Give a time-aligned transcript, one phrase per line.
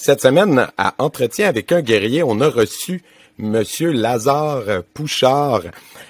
[0.00, 3.02] Cette semaine, à Entretien avec un guerrier, on a reçu
[3.38, 5.62] Monsieur Lazare Pouchard.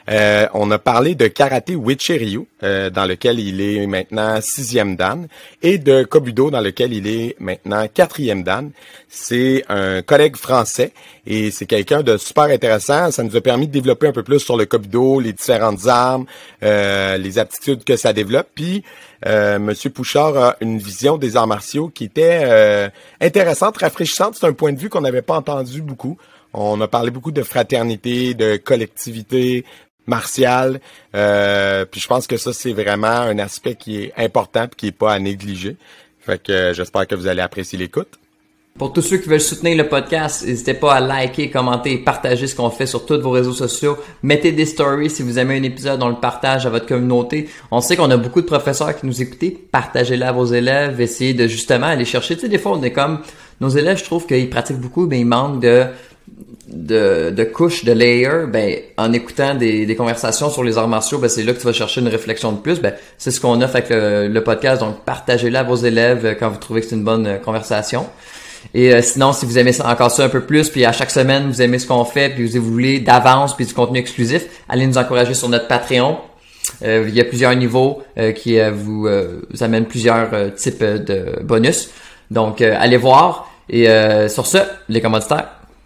[0.08, 5.28] Euh, on a parlé de karaté Wichiryu, euh, dans lequel il est maintenant sixième dan,
[5.60, 8.70] et de Kobudo, dans lequel il est maintenant quatrième dan.
[9.10, 10.92] C'est un collègue français
[11.26, 13.10] et c'est quelqu'un de super intéressant.
[13.10, 16.24] Ça nous a permis de développer un peu plus sur le Kobudo, les différentes armes,
[16.62, 18.48] euh, les aptitudes que ça développe.
[18.54, 18.82] Puis,
[19.26, 22.88] Monsieur Pouchard a une vision des arts martiaux qui était
[23.20, 24.36] intéressante, rafraîchissante.
[24.36, 26.16] C'est un point de vue qu'on n'avait pas entendu beaucoup.
[26.54, 29.64] On a parlé beaucoup de fraternité, de collectivité
[30.06, 30.80] martiale.
[31.14, 34.86] Euh, puis je pense que ça, c'est vraiment un aspect qui est important et qui
[34.88, 35.76] est pas à négliger.
[36.20, 38.18] Fait que euh, j'espère que vous allez apprécier l'écoute.
[38.78, 42.54] Pour tous ceux qui veulent soutenir le podcast, n'hésitez pas à liker, commenter, partager ce
[42.54, 43.96] qu'on fait sur tous vos réseaux sociaux.
[44.22, 47.48] Mettez des stories si vous aimez un épisode, on le partage à votre communauté.
[47.72, 49.68] On sait qu'on a beaucoup de professeurs qui nous écoutent.
[49.72, 51.00] Partagez-le à vos élèves.
[51.00, 52.36] Essayez de justement aller chercher.
[52.36, 53.20] Tu sais, des fois, on est comme...
[53.60, 55.86] Nos élèves, je trouve qu'ils pratiquent beaucoup, mais ils manquent de
[56.68, 61.18] de, de couches, de layers, ben, en écoutant des, des conversations sur les arts martiaux,
[61.18, 62.80] ben, c'est là que tu vas chercher une réflexion de plus.
[62.80, 64.80] Ben, c'est ce qu'on offre avec le, le podcast.
[64.80, 68.06] Donc, partagez-le à vos élèves euh, quand vous trouvez que c'est une bonne euh, conversation.
[68.74, 71.48] Et euh, sinon, si vous aimez encore ça un peu plus, puis à chaque semaine,
[71.48, 74.98] vous aimez ce qu'on fait, puis vous voulez d'avance, puis du contenu exclusif, allez nous
[74.98, 76.18] encourager sur notre Patreon.
[76.82, 78.02] il y a plusieurs niveaux
[78.34, 81.90] qui vous, vous, amènent plusieurs types de bonus.
[82.30, 83.50] Donc, allez voir.
[83.70, 83.86] Et
[84.28, 85.57] sur ce, les commanditaires.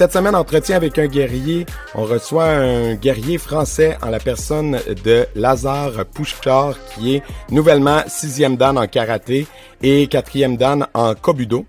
[0.00, 1.66] cette semaine, entretien avec un guerrier.
[1.94, 8.56] On reçoit un guerrier français en la personne de Lazare Pouchard, qui est nouvellement sixième
[8.56, 9.46] dan en karaté
[9.82, 11.66] et quatrième dan en kobudo.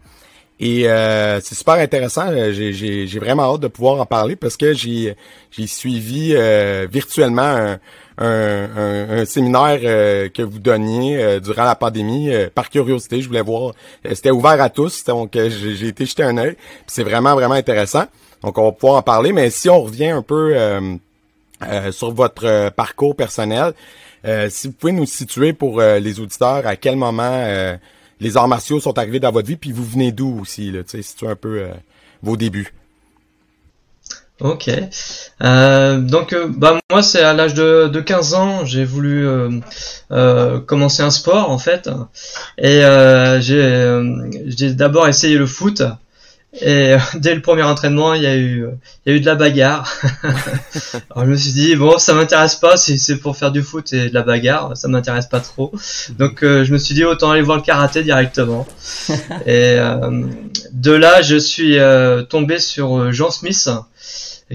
[0.61, 2.27] Et euh, c'est super intéressant.
[2.53, 5.17] J'ai vraiment hâte de pouvoir en parler parce que j'ai
[5.67, 7.79] suivi euh, virtuellement un,
[8.17, 13.21] un, un, séminaire euh, que vous donniez durant la pandémie par curiosité.
[13.21, 13.73] Je voulais voir.
[14.13, 16.55] C'était ouvert à tous, donc j'ai été jeter un œil.
[16.87, 18.05] C'est vraiment vraiment intéressant.
[18.43, 20.95] Donc, on va pouvoir en parler, mais si on revient un peu euh,
[21.63, 23.73] euh, sur votre euh, parcours personnel,
[24.49, 27.43] si vous pouvez nous situer pour les auditeurs, à quel moment
[28.19, 31.01] les arts martiaux sont arrivés dans votre vie, puis vous venez d'où aussi, là, tu
[31.01, 31.67] sais, un peu
[32.21, 32.71] vos débuts.
[34.39, 34.69] Ok.
[35.39, 39.27] donc, bah, moi, c'est à l'âge de, de 15 ans, j'ai voulu
[40.67, 41.89] commencer un sport, en fait.
[42.59, 42.83] Et
[44.51, 45.81] j'ai d'abord essayé le foot.
[46.59, 48.67] Et euh, dès le premier entraînement, il y a eu,
[49.05, 49.91] il y a eu de la bagarre.
[51.11, 52.77] Alors je me suis dit bon, ça m'intéresse pas.
[52.77, 55.71] Si c'est pour faire du foot et de la bagarre, ça m'intéresse pas trop.
[56.17, 58.67] Donc euh, je me suis dit autant aller voir le karaté directement.
[59.45, 60.25] et euh,
[60.71, 61.77] de là, je suis
[62.29, 63.69] tombé sur Jean Smith,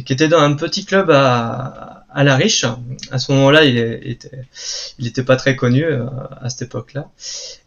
[0.04, 2.64] qui était dans un petit club à, à La Riche.
[3.12, 7.10] À ce moment-là, il était, pas très connu à cette époque-là,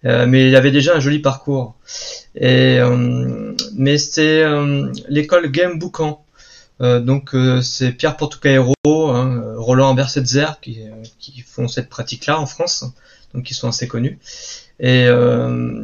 [0.04, 1.76] mais il avait déjà un joli parcours.
[2.42, 6.24] Euh, mais c'est euh, l'école Game Boucan.
[6.82, 10.80] Euh, donc c'est Pierre Portocaero, hein, Roland Bersetzer qui,
[11.20, 12.86] qui font cette pratique-là en France,
[13.34, 14.18] donc ils sont assez connus.
[14.80, 15.08] Et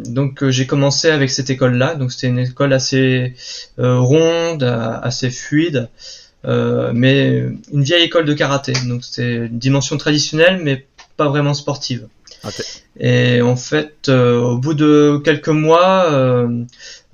[0.05, 3.33] donc j'ai commencé avec cette école-là, donc c'était une école assez
[3.77, 5.89] ronde, assez fluide,
[6.45, 10.85] mais une vieille école de karaté, donc c'était une dimension traditionnelle mais
[11.17, 12.07] pas vraiment sportive.
[12.99, 16.63] Et en fait, euh, au bout de quelques mois, euh,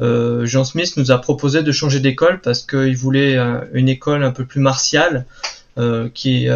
[0.02, 3.38] euh, Jean Smith nous a proposé de changer d'école parce qu'il voulait
[3.74, 5.26] une école un peu plus martiale.
[6.14, 6.48] qui,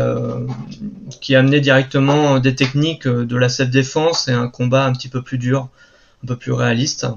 [1.21, 5.39] qui amenait directement des techniques de la self-défense et un combat un petit peu plus
[5.39, 5.69] dur,
[6.23, 7.07] un peu plus réaliste.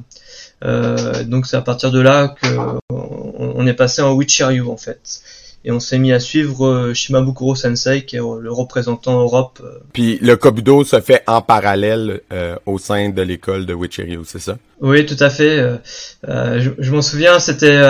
[0.62, 2.48] donc c'est à partir de là que
[2.88, 5.20] on, est passé en Witcher U en fait.
[5.64, 9.60] Et on s'est mis à suivre euh, Shimabukuro Sensei, qui est le représentant Europe.
[9.62, 9.78] Euh.
[9.92, 14.38] Puis le Kobudo se fait en parallèle euh, au sein de l'école de Wichiryu, c'est
[14.38, 14.56] ça?
[14.80, 15.60] Oui, tout à fait.
[16.24, 17.82] je, je m'en souviens, c'était,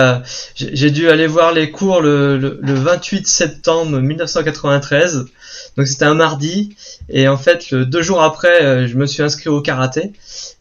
[0.55, 5.27] j'ai dû aller voir les cours le, le, le 28 septembre 1993.
[5.77, 6.75] Donc c'était un mardi,
[7.11, 10.13] et en fait, le, deux jours après, je me suis inscrit au karaté.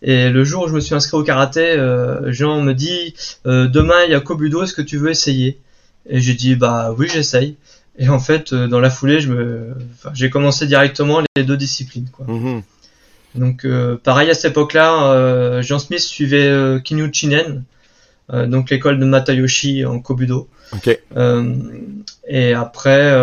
[0.02, 1.78] Et le jour où je me suis inscrit au karaté,
[2.26, 3.16] Jean me dit,
[3.46, 5.62] demain il y a Kobudo, est-ce que tu veux essayer?
[6.10, 7.58] Et j'ai dit bah oui j'essaye.
[8.00, 9.74] Et en fait euh, dans la foulée je me,
[10.14, 12.26] j'ai commencé directement les deux disciplines quoi.
[12.28, 12.62] Mm-hmm.
[13.38, 17.64] Donc euh, pareil à cette époque-là, euh, Jean Smith suivait euh, Kinyu Chinen,
[18.30, 20.50] donc l'école de Matayoshi en Kobudo.
[20.74, 21.00] Okay.
[22.28, 23.16] et après,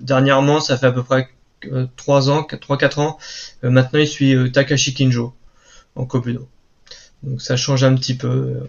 [0.00, 1.28] dernièrement, ça fait à peu près
[1.96, 3.18] 3 ans, 3-4 ans,
[3.62, 5.34] maintenant il suit Takashi Kinjo
[5.94, 6.48] en Kobudo.
[7.22, 8.60] Donc ça change un petit peu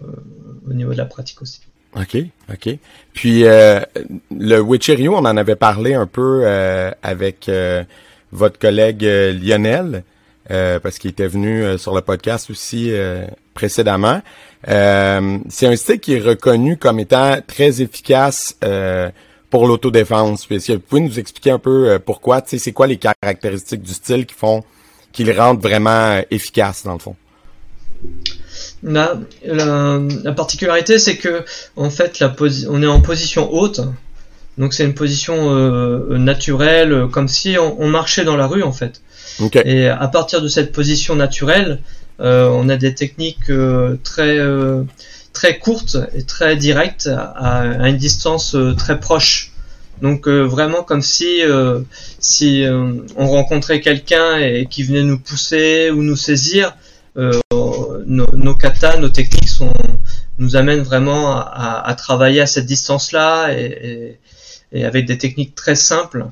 [0.68, 1.62] au niveau de la pratique aussi.
[1.96, 2.16] OK,
[2.52, 2.78] OK.
[3.14, 3.80] Puis euh,
[4.30, 7.82] le Wichiryu, on en avait parlé un peu euh, avec euh,
[8.32, 10.04] votre collègue Lionel,
[10.48, 12.90] parce qu'il était venu sur le podcast aussi
[13.54, 14.22] précédemment.
[14.66, 18.58] c'est un style qui est reconnu comme étant très efficace
[19.50, 20.46] pour l'autodéfense.
[20.50, 24.26] Est-ce que vous pouvez nous expliquer un peu pourquoi, c'est quoi les caractéristiques du style
[24.26, 24.62] qui font
[25.12, 27.16] qu'il le rendent vraiment efficace dans le fond?
[28.82, 31.44] La, la, particularité, c'est que
[31.76, 32.34] en fait, la
[32.68, 33.80] on est en position haute,
[34.56, 39.00] donc c'est une position euh, naturelle, comme si on, marchait dans la rue en fait.
[39.64, 41.80] Et à partir de cette position naturelle,
[42.20, 44.38] euh, on a des techniques euh, très
[45.32, 49.52] très courtes et très directes à, à une distance très proche.
[50.02, 51.40] Donc vraiment comme si
[52.20, 52.64] si
[53.16, 56.87] on rencontrait quelqu'un et qui venait nous pousser ou nous saisir, euh,
[57.18, 59.72] nos, nos katas, nos techniques sont,
[60.38, 64.18] nous amènent vraiment à, à travailler à cette distance-là et,
[64.72, 66.26] et, et, avec des techniques très simples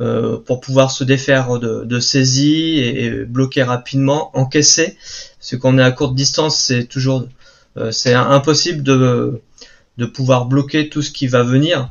[0.00, 4.96] euh, pour pouvoir se défaire de, de saisie et, bloquer rapidement, encaisser.
[5.40, 7.28] Ce qu'on est à courte distance, c'est toujours,
[7.76, 9.40] euh, c'est impossible de,
[9.98, 11.90] de pouvoir bloquer tout ce qui va venir.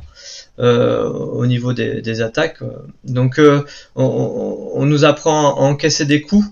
[0.60, 2.60] Euh, au niveau des, des attaques.
[3.02, 3.64] Donc euh,
[3.96, 6.50] on, on, nous apprend à encaisser des coups euh,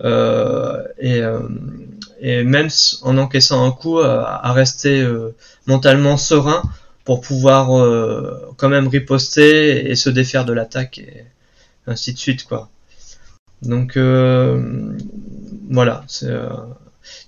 [0.00, 1.40] et, euh,
[2.20, 2.68] et, même
[3.02, 5.06] en encaissant un coup, euh, à rester
[5.66, 6.62] mentalement serein
[7.04, 7.68] pour pouvoir
[8.56, 11.24] quand même riposter et se défaire de l'attaque et
[11.86, 12.70] ainsi de suite quoi.
[13.62, 13.96] Donc
[15.70, 16.32] voilà, c'est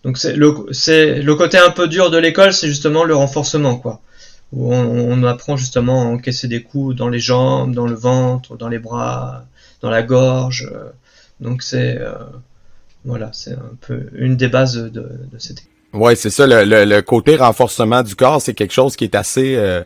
[0.02, 3.76] donc c'est le c'est le côté un peu dur de l'école, c'est justement le renforcement
[3.76, 4.00] quoi.
[4.52, 8.56] Où on, on, apprend justement à encaisser des coups dans les jambes, dans le ventre,
[8.56, 9.44] dans les bras,
[9.80, 10.70] dans la gorge.
[11.40, 11.98] Donc c'est
[13.06, 15.62] voilà, c'est un peu une des bases de, de cette
[15.92, 16.46] Ouais, c'est ça.
[16.46, 19.82] Le, le, côté renforcement du corps, c'est quelque chose qui est assez euh,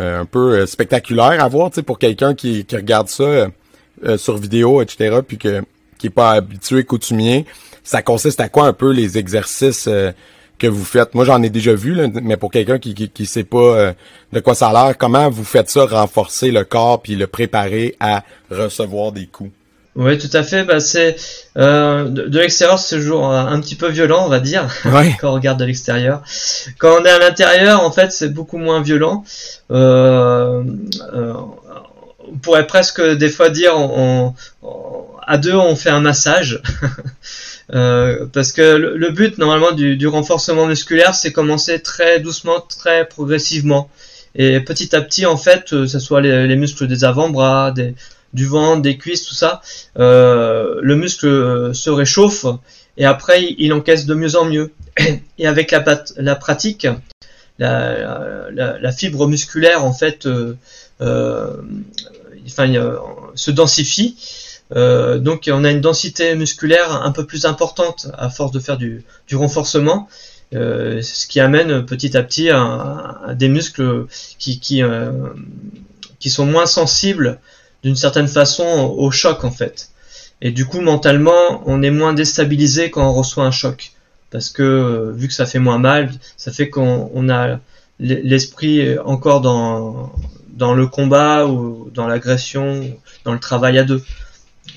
[0.00, 3.48] euh, un peu euh, spectaculaire à voir, tu pour quelqu'un qui, qui regarde ça
[4.16, 5.62] sur vidéo, etc., puis que
[5.98, 7.44] qui est pas habitué coutumier.
[7.82, 9.88] Ça consiste à quoi un peu les exercices
[10.58, 11.14] que vous faites?
[11.14, 13.94] Moi, j'en ai déjà vu, là, mais pour quelqu'un qui, qui, qui sait pas
[14.32, 17.96] de quoi ça a l'air, comment vous faites ça, renforcer le corps puis le préparer
[17.98, 19.50] à recevoir des coups?
[19.98, 20.62] Oui, tout à fait.
[20.62, 21.16] Bah, c'est
[21.56, 24.68] euh, de, l'extérieur, c'est toujours un, petit peu violent, on va dire,
[25.20, 26.22] quand on regarde de l'extérieur.
[26.78, 29.24] Quand on est à l'intérieur, en fait, c'est beaucoup moins violent.
[29.72, 30.62] Euh,
[31.12, 31.32] euh,
[32.32, 34.34] on pourrait presque des fois dire, on,
[35.26, 36.62] à deux, on fait un massage.
[37.68, 43.90] parce que le, but normalement du, du renforcement musculaire, c'est commencer très doucement, très progressivement.
[44.36, 47.96] Et petit à petit, en fait, que ce soit les, les muscles des avant-bras, des,
[48.34, 49.62] du ventre, des cuisses, tout ça,
[49.98, 52.46] euh, le muscle se réchauffe
[52.96, 54.72] et après il encaisse de mieux en mieux.
[55.38, 56.88] Et avec la, pratique,
[57.60, 60.56] la, fibre musculaire en fait euh,
[61.00, 61.62] euh,
[62.44, 62.72] enfin,
[63.36, 64.16] se densifie.
[64.74, 69.04] donc on a une densité musculaire un peu plus importante à force de faire du,
[69.32, 70.08] renforcement.
[70.50, 74.06] ce qui amène petit à petit à, des muscles
[74.40, 74.82] qui
[76.30, 77.38] sont moins sensibles
[77.82, 79.90] d'une certaine façon au choc en fait.
[80.40, 83.92] Et du coup mentalement on est moins déstabilisé quand on reçoit un choc.
[84.30, 87.58] Parce que euh, vu que ça fait moins mal, ça fait qu'on a
[87.98, 92.84] l'esprit encore dans, le combat ou dans l'agression,
[93.24, 94.02] dans le travail à deux.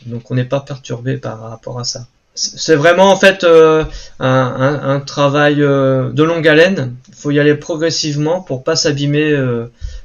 [0.06, 2.08] Donc on n'est pas perturbé par rapport à ça.
[2.34, 3.84] C'est vraiment en fait euh,
[4.20, 6.96] un, travail euh, de longue haleine.
[7.10, 9.38] Il faut y aller progressivement pour pas s'abîmer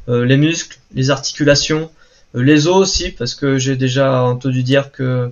[0.09, 2.06] les muscles, les articulations, euh,
[2.43, 5.31] les os aussi, parce que j'ai déjà entendu dire que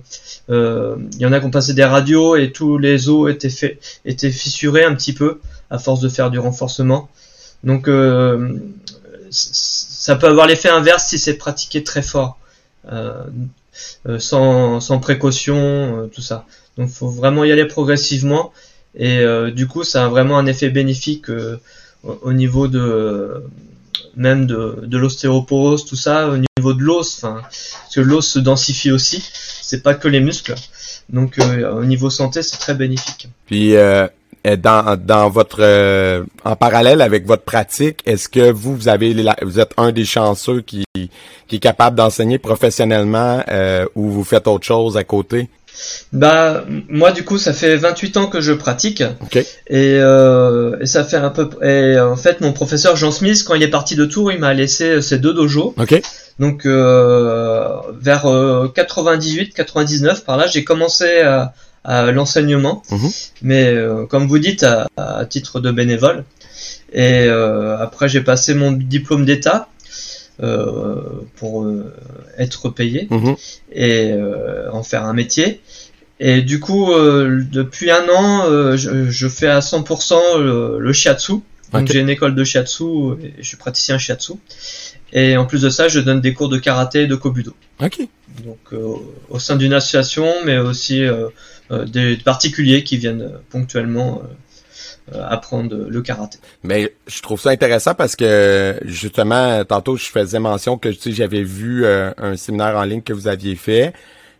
[0.49, 3.49] euh, il y en a qui ont passé des radios et tous les os étaient,
[3.49, 7.09] fait, étaient fissurés un petit peu à force de faire du renforcement.
[7.63, 8.57] Donc euh,
[9.29, 12.39] ça peut avoir l'effet inverse si c'est pratiqué très fort,
[14.19, 16.45] sans, précaution, tout ça.
[16.77, 18.51] Donc faut vraiment y aller progressivement
[18.97, 21.27] et du coup ça a vraiment un effet bénéfique
[22.03, 23.43] au niveau de
[24.15, 26.29] même de, de l'ostéoporose, tout ça,
[26.73, 29.23] de l'os, parce que l'os se densifie aussi,
[29.61, 30.55] c'est pas que les muscles.
[31.09, 33.27] Donc euh, au niveau santé, c'est très bénéfique.
[33.45, 34.07] Puis euh,
[34.57, 39.59] dans, dans votre euh, en parallèle avec votre pratique, est-ce que vous vous avez vous
[39.59, 40.83] êtes un des chanceux qui
[41.47, 43.43] qui est capable d'enseigner professionnellement
[43.95, 45.49] ou vous faites autre chose à côté?
[46.13, 49.01] Bah moi du coup ça fait 28 ans que je pratique.
[49.67, 53.55] Et, euh, et, ça fait un peu et en fait mon professeur Jean Smith quand
[53.55, 55.73] il est parti de Tours il m'a laissé ses deux dojos.
[56.39, 57.67] Donc euh,
[57.99, 58.25] vers
[58.73, 61.53] 98 euh, 99 par là j'ai commencé à,
[61.83, 62.81] à l'enseignement.
[62.91, 63.09] Mhm.
[63.41, 66.23] mais euh, comme vous dites à, à, titre de bénévole.
[66.93, 69.67] Et euh, après j'ai passé mon diplôme d'état.
[69.67, 69.74] euh,
[70.39, 71.93] pour euh,
[72.37, 73.35] être payé mhm.
[73.71, 75.61] et euh, en faire un métier.
[76.19, 80.39] Et du coup, depuis un an, je, fais à 100%
[80.79, 81.33] le, shiatsu.
[81.73, 82.85] Donc j'ai une école de shiatsu
[83.21, 84.33] et je suis praticien shiatsu.
[85.11, 87.53] Et en plus de ça, je donne des cours de karaté et de kobudo.
[87.83, 87.99] Ok.
[88.45, 88.73] Donc
[89.29, 91.05] au sein d'une association, mais aussi
[91.85, 94.27] des particuliers qui viennent ponctuellement euh,
[95.13, 96.39] apprendre le karaté.
[96.63, 101.85] Mais je trouve ça intéressant parce que justement, tantôt je faisais mention que j'avais vu
[101.85, 103.93] euh, un séminaire en ligne que vous aviez fait.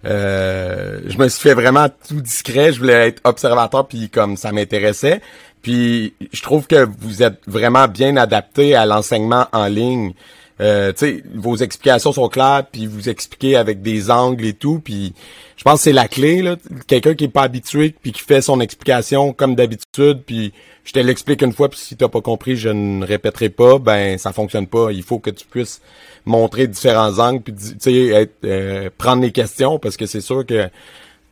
[0.06, 4.52] Euh, je me suis fait vraiment tout discret, je voulais être observateur puis comme ça
[4.52, 5.22] m'intéressait.
[5.62, 10.14] Puis je trouve que vous êtes vraiment bien adapté à l'enseignement en ligne.
[10.62, 10.94] Euh,
[11.34, 15.14] vos explications sont claires, puis vous expliquez avec des angles et tout, puis
[15.58, 16.56] je pense que c'est la clé, là.
[16.88, 20.54] Quelqu'un qui est pas habitué, puis qui fait son explication comme d'habitude, puis
[20.86, 24.18] je te l'explique une fois, puis si t'as pas compris, je ne répéterai pas, ben
[24.18, 24.92] ça fonctionne pas.
[24.92, 25.82] Il faut que tu puisses
[26.26, 30.70] montrer différents angles, puis sais, euh, prendre les questions, parce que c'est sûr que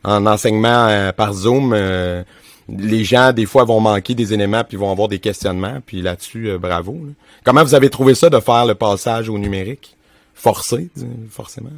[0.04, 2.22] en enseignement euh, par Zoom, euh,
[2.68, 5.80] les gens, des fois, vont manquer des éléments puis vont avoir des questionnements.
[5.84, 7.06] Puis là-dessus, euh, bravo.
[7.44, 9.96] Comment vous avez trouvé ça de faire le passage au numérique?
[10.34, 10.90] Forcé,
[11.30, 11.70] forcément.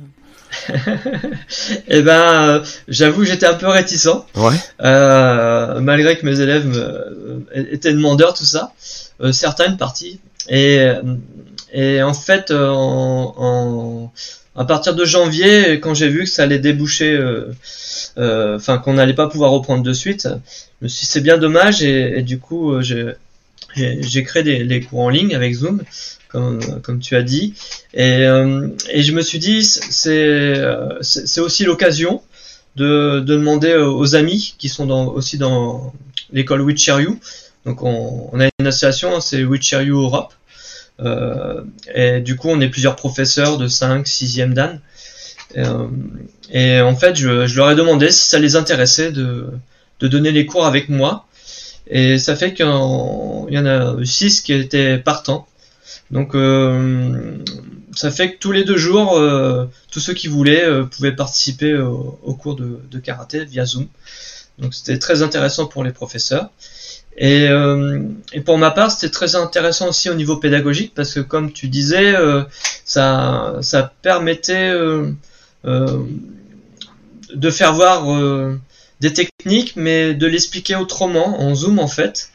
[1.89, 4.09] eh ben, euh, j'avoue que j'étais un peu réticent.
[4.35, 4.55] Ouais.
[4.83, 8.73] Euh, malgré que mes élèves étaient demandeurs, tout ça.
[9.33, 10.21] certaines parties.
[10.49, 10.81] Et,
[11.73, 14.13] et en fait, en,
[14.55, 17.19] à partir de janvier, quand j'ai vu que ça allait déboucher
[18.17, 20.29] enfin qu'on n'allait pas pouvoir reprendre de suite.
[20.81, 22.83] Je me suis c'est bien dommage et, du coup euh,
[23.75, 25.83] j'ai créé des, cours en ligne avec Zoom,
[26.29, 27.55] comme, tu as dit,
[27.95, 32.23] et, euh, et je me suis dit c'est aussi l'occasion
[32.77, 35.93] de, de, demander aux amis qui sont aussi dans
[36.33, 37.19] l'école You.
[37.65, 40.33] Donc on, a une association, c'est You Europe.
[41.01, 41.63] Euh,
[41.95, 44.81] et du coup, on est plusieurs professeurs de 5, 6e Dan.
[45.57, 45.89] Euh,
[46.51, 49.49] et en fait, je, leur ai demandé si ça les intéressait de,
[50.01, 51.27] donner les cours avec moi.
[51.89, 55.47] Et ça fait qu'il y en a six qui étaient partants.
[56.11, 57.39] Donc euh,
[57.95, 62.35] ça fait que tous les deux jours, euh, tous ceux qui voulaient pouvaient participer au,
[62.41, 63.87] cours de, karaté via Zoom.
[64.59, 66.51] Donc c'était très intéressant pour les professeurs.
[67.19, 67.49] Et,
[68.45, 72.15] pour ma part, c'était très intéressant aussi au niveau pédagogique parce que comme tu disais,
[72.85, 74.73] ça, permettait
[75.67, 78.59] de faire voir euh,
[79.01, 82.31] des techniques, mais de l'expliquer autrement, en zoom en fait,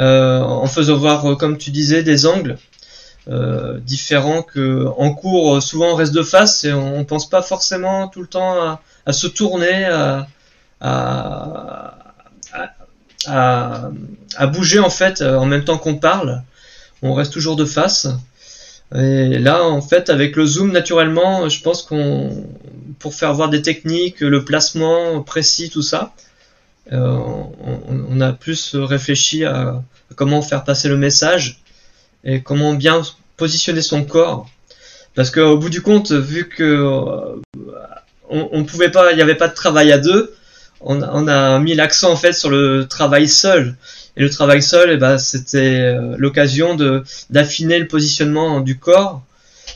[0.00, 2.58] euh, en faisant voir, comme tu disais, des angles
[3.84, 8.20] différents que en cours souvent on reste de face et on, pense pas forcément tout
[8.20, 9.84] le temps à, se tourner,
[10.80, 11.46] à,
[14.50, 16.42] bouger en fait en même temps qu'on parle.
[17.02, 18.08] On reste toujours de face.
[18.94, 22.46] Et là, en fait, avec le zoom, naturellement, je pense qu'on,
[22.98, 26.12] pour faire voir des techniques, le placement précis, tout ça,
[26.92, 27.18] euh,
[28.10, 29.82] on, a plus réfléchi à,
[30.16, 31.60] comment faire passer le message
[32.24, 33.02] et comment bien
[33.36, 34.48] positionner son corps.
[35.14, 37.40] Parce qu'au bout du compte, vu que euh,
[38.28, 40.34] on, pouvait pas, il n'y avait pas de travail à deux,
[40.80, 43.76] on, on a mis l'accent en fait sur le travail seul.
[44.16, 49.22] Et le travail seul, eh ben, c'était euh, l'occasion de d'affiner le positionnement du corps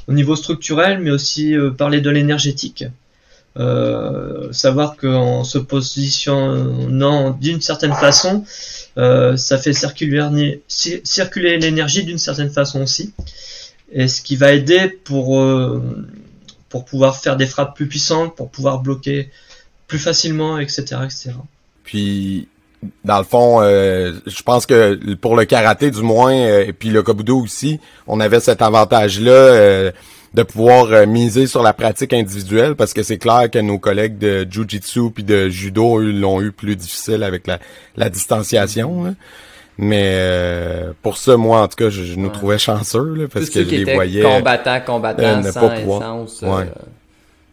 [0.08, 2.84] au niveau structurel, mais aussi euh, parler de l'énergétique.
[3.58, 8.44] Euh, savoir qu'en se positionnant d'une certaine façon,
[8.98, 13.14] euh, ça fait circuler, circuler l'énergie d'une certaine façon aussi.
[13.92, 16.04] Et ce qui va aider pour, euh,
[16.68, 19.30] pour pouvoir faire des frappes plus puissantes, pour pouvoir bloquer
[19.86, 21.00] plus facilement, etc.
[21.04, 21.30] etc.
[21.82, 22.48] Puis
[23.04, 27.02] dans le fond, euh, je pense que pour le karaté du moins, et puis le
[27.02, 29.92] kobudo aussi, on avait cet avantage-là
[30.34, 34.46] de pouvoir miser sur la pratique individuelle parce que c'est clair que nos collègues de
[34.48, 37.58] jiu-jitsu puis de judo l'ont eu plus difficile avec la,
[37.96, 39.06] la distanciation.
[39.06, 39.14] Hein.
[39.78, 43.62] Mais euh, pour ça, moi, en tout cas, je, nous trouvais chanceux là, parce que
[43.62, 44.22] je les voyais.
[44.22, 46.64] Combattant, combattant, euh, sans essence euh,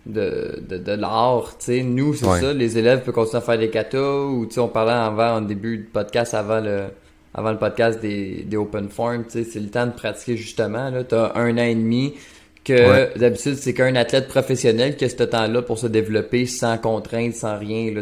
[0.06, 1.58] de, de, de l'art.
[1.68, 5.38] Nous, c'est ça, les élèves peuvent continuer à faire des katas ou on parlait avant,
[5.38, 6.86] en début du podcast, avant le
[7.36, 10.92] avant le podcast des, des open forms, c'est le temps de pratiquer justement.
[11.08, 12.14] Tu as un an et demi
[12.64, 17.34] que d'habitude, c'est qu'un athlète professionnel qui a ce temps-là pour se développer sans contrainte,
[17.34, 17.92] sans rien.
[17.92, 18.02] Là,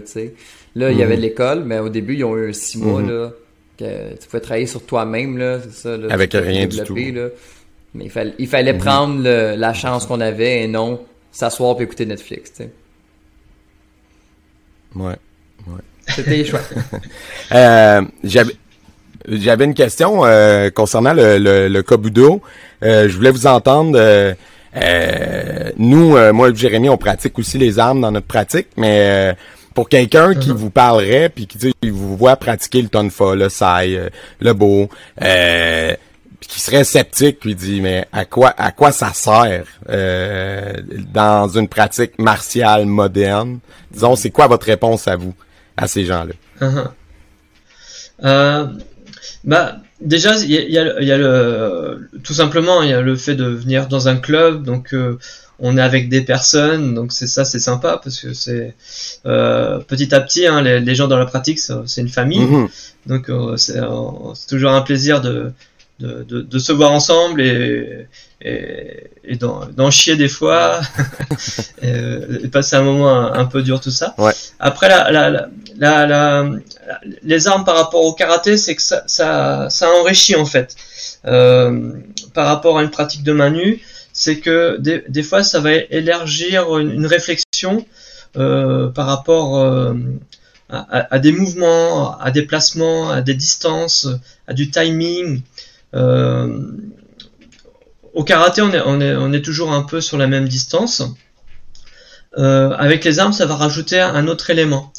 [0.75, 1.21] là il y avait mhm.
[1.21, 3.01] l'école, mais au début, ils ont eu six mois.
[3.01, 3.09] Mhm.
[3.09, 3.31] là
[3.77, 5.97] tu pouvais travailler sur toi-même, là, c'est ça.
[6.11, 6.93] Avec rien du tout.
[6.93, 8.79] Mais il fallait, il fallait mhm.
[8.79, 10.99] prendre la chance qu'on avait et non
[11.31, 12.69] s'asseoir et écouter Netflix, tu sais.
[14.95, 15.15] Ouais.
[15.67, 15.81] ouais.
[16.07, 16.73] C'était chouette.
[17.53, 18.53] euh, j'avais,
[19.27, 22.41] j'avais une question euh, concernant le, le, le Kobudo.
[22.83, 23.97] Euh, je voulais vous entendre.
[23.97, 24.33] Euh,
[25.77, 29.35] nous, moi et Jérémy, on pratique aussi les armes dans notre pratique, mais
[29.73, 30.53] pour quelqu'un qui uh-huh.
[30.53, 34.09] vous parlerait puis qui vous voit pratiquer le tonfa, le sai, euh,
[34.39, 34.89] le beau,
[36.47, 40.73] qui serait sceptique puis dit mais à quoi à quoi ça sert euh,
[41.13, 43.59] dans une pratique martiale moderne?
[43.91, 45.33] Disons c'est quoi votre réponse à vous
[45.77, 46.33] à ces gens-là?
[48.23, 48.67] Euh,
[49.43, 53.33] Bah déjà il y a, y a, le tout simplement il y a le fait
[53.33, 55.17] de venir dans un club donc euh,
[55.61, 58.73] on est avec des personnes, donc c'est ça, c'est sympa parce que c'est
[59.27, 62.67] euh, petit à petit, hein, les, gens dans la pratique, c'est une famille, mhm.
[63.05, 63.79] donc euh, c'est
[64.49, 65.53] toujours un plaisir de,
[66.01, 68.07] de, se voir ensemble et,
[68.41, 70.81] et, d'en chier des fois
[71.81, 74.15] et, passer un moment un, peu dur tout ça.
[74.59, 76.49] Après, la, la,
[77.23, 80.75] les armes par rapport au karaté, c'est que ça, ça, ça enrichit en fait
[81.23, 83.81] par rapport à une pratique de main nue
[84.13, 87.85] c'est que des, fois ça va élargir une, réflexion
[88.37, 89.93] euh, par rapport euh,
[90.69, 94.07] à, des mouvements, à des placements, à des distances,
[94.47, 95.41] à du timing.
[95.93, 96.59] Euh,
[98.13, 101.03] au karaté, on est, toujours un peu sur la même distance.
[102.35, 104.91] avec les armes, ça va rajouter un autre élément.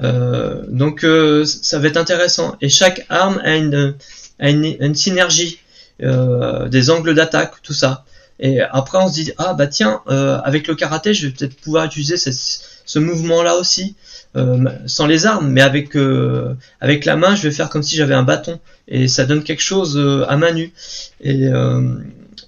[0.00, 1.06] donc
[1.44, 2.56] ça va être intéressant.
[2.60, 5.60] Et chaque arme a une, synergie,
[6.00, 8.04] des angles d'attaque, tout ça.
[8.38, 11.56] Et après, on se dit ah bah tiens, euh, avec le karaté, je vais peut-être
[11.56, 14.25] pouvoir utiliser ce, mouvement-là aussi, euh,
[14.86, 18.14] sans les armes, mais avec euh, avec la main, je vais faire comme si j'avais
[18.14, 20.72] un bâton, et ça donne quelque chose à main nue,
[21.22, 21.46] et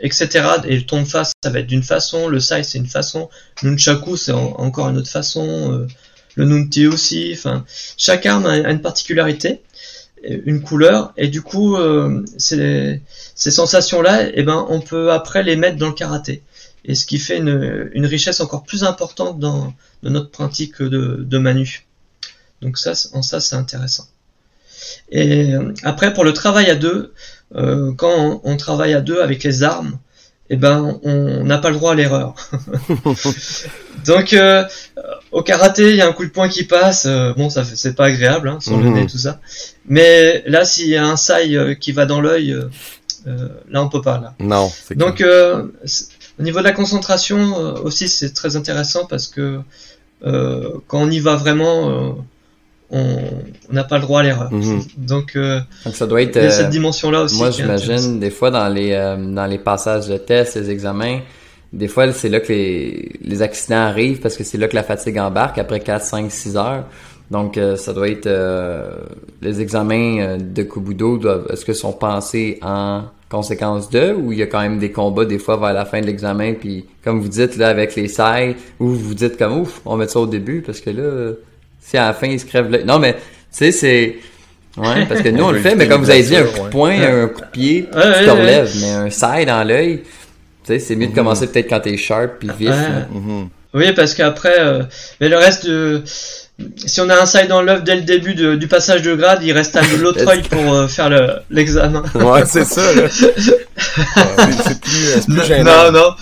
[0.00, 0.48] etc.
[0.64, 3.28] Et le tonfa, ça va être d'une façon, le sai c'est une façon,
[3.62, 5.86] nunchaku c'est encore une autre façon,
[6.36, 7.30] le nunti aussi.
[7.32, 7.64] Enfin,
[7.96, 9.60] chaque arme a une particularité
[10.22, 11.12] une couleur.
[11.16, 13.00] Et du coup euh, ces,
[13.34, 16.42] sensations là eh ben on peut après les mettre dans le karaté
[16.88, 19.72] et ce qui fait une, richesse encore plus importante dans,
[20.02, 21.86] notre pratique de, de, manu
[22.60, 24.08] donc ça en ça c'est intéressant
[25.10, 27.12] et euh, après pour le travail à deux
[27.54, 29.98] euh, quand on, travaille à deux avec les armes
[30.50, 32.34] eh ben on n'a pas le droit à l'erreur.
[34.06, 34.64] Donc euh,
[35.30, 37.94] au karaté, il y a un coup de poing qui passe, euh, bon ça c'est
[37.94, 38.94] pas agréable hein, sur le mhm.
[38.94, 39.40] nez tout ça.
[39.86, 42.56] Mais là s'il y a un sai euh, qui va dans l'œil,
[43.26, 44.34] là on peut pas là.
[44.40, 44.72] Non.
[44.96, 45.22] Donc
[46.38, 49.60] au niveau de la concentration aussi c'est très intéressant parce que
[50.22, 52.16] quand on y va vraiment
[52.90, 53.30] on
[53.70, 54.52] n'a pas le droit à l'erreur.
[54.52, 54.82] Mhm.
[54.96, 56.36] Donc, euh, Donc, ça doit être.
[56.36, 57.36] Il y a cette euh, dimension-là aussi.
[57.36, 61.20] Moi, j'imagine des fois dans les euh, dans les passages de tests, les examens,
[61.72, 64.84] des fois c'est là que les, les accidents arrivent parce que c'est là que la
[64.84, 66.84] fatigue embarque après 4, 5, 6 heures.
[67.30, 68.26] Donc, ça doit être
[69.42, 71.20] les examens de Kubudo.
[71.50, 75.24] Est-ce que sont pensés en conséquence de ou il y a quand même des combats
[75.24, 78.56] des fois vers la fin de l'examen puis comme vous dites là avec les sailles
[78.80, 81.34] ou vous dites comme ouf on met ça au début parce que là
[81.88, 82.84] si à la fin il se crève l'œil.
[82.84, 84.16] Non, mais tu sais, c'est.
[84.76, 86.70] Ouais, parce que nous on le fait, mais comme vous avez dit, un coup de
[86.70, 90.02] poing, un coup de pied, tu te relèves, mais un side dans l'œil,
[90.64, 91.16] tu sais, c'est mieux de mhm.
[91.16, 92.74] commencer peut-être quand t'es sharp puis vif.
[93.12, 93.48] Mhm.
[93.74, 94.82] Oui, parce qu'après, euh,
[95.20, 96.02] mais le reste de.
[96.86, 99.52] Si on a un side dans l'œuf dès le début du passage de grade, il
[99.52, 101.10] reste à l'autre œil pour euh, faire
[101.50, 102.02] l'examen.
[102.14, 102.82] ouais, c'est ça.
[103.08, 105.84] c'est plus, plus gênant.
[105.84, 106.14] Non, non.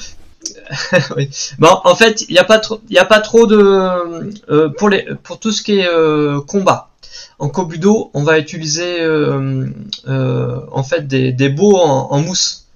[1.16, 1.30] oui.
[1.58, 4.88] Bon, en fait, il n'y a pas trop, il a pas trop de euh, pour
[4.88, 6.90] les pour tout ce qui est euh, combat.
[7.38, 9.66] En Kobudo, on va utiliser euh,
[10.06, 12.66] en fait des, des beaux en, mousse,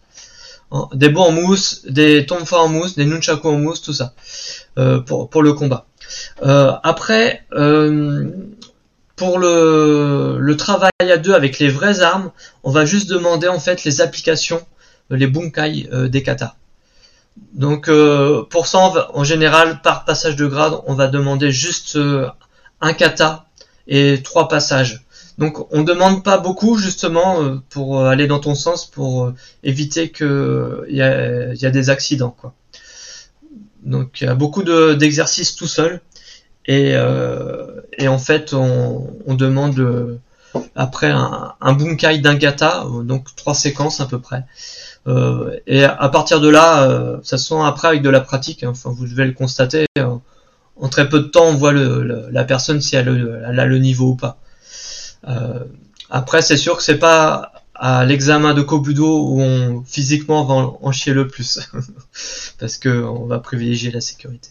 [0.95, 4.13] des beaux en mousse, des tonfa en mousse, des nunchaku en mousse, tout ça
[5.07, 5.87] pour pour le combat.
[6.43, 7.45] Après
[9.17, 12.31] pour le, le travail à deux avec les vraies armes,
[12.63, 14.67] on va juste demander en fait les applications,
[15.11, 16.55] les bunkai des katas.
[17.53, 17.91] Donc
[18.51, 21.99] pour ça, en général, par passage de grade, on va demander juste
[22.81, 23.47] un kata
[23.87, 25.05] et trois passages.
[25.41, 29.35] Donc on demande pas beaucoup justement euh, pour euh, aller dans ton sens pour euh,
[29.63, 32.53] éviter que il y a, des accidents quoi.
[33.83, 36.03] Donc il y a beaucoup d'exercices tout seul
[36.67, 36.95] et,
[37.99, 40.21] et en fait on, demande
[40.75, 44.45] après un, un bunkai d'un gata donc trois séquences à peu près.
[45.67, 48.63] et à partir de là, ça se sent après avec de la pratique.
[48.63, 48.71] Hein.
[48.71, 49.87] enfin, vous devez le constater.
[49.97, 53.79] en très peu de temps, on voit le, la personne si elle, elle, a le
[53.79, 54.39] niveau ou pas.
[55.29, 55.65] Euh,
[56.09, 60.93] après, c'est sûr que c'est pas à l'examen de Kobudo où on physiquement va en,
[60.93, 61.61] chier le plus,
[62.59, 64.51] parce que on va privilégier la sécurité.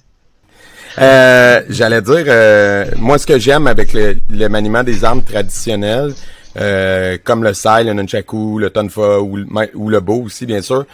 [0.97, 6.13] Euh, J'allais dire, euh, moi ce que j'aime avec le, le, maniement des armes traditionnelles,
[6.57, 10.61] euh, comme le sai, le nunchaku, le tonfa ou le, ou le bow aussi bien
[10.61, 10.85] sûr.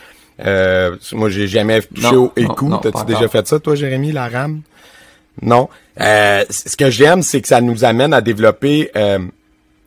[0.45, 2.77] Euh, moi j'ai jamais touché au écou.
[2.81, 4.61] T'as-tu déjà fait ça toi Jérémy, la rame?
[5.41, 5.69] Non.
[5.99, 8.91] Euh, ce que j'aime, c'est que ça nous amène à développer